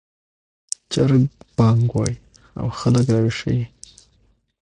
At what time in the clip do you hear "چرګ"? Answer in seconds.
0.91-1.23